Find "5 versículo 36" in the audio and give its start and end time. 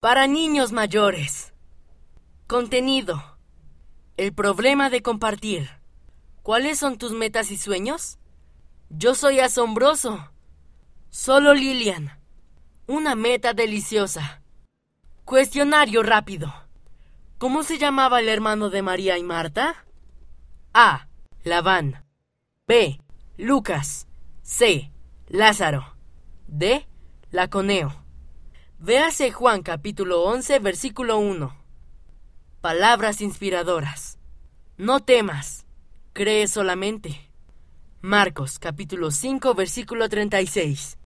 39.10-40.96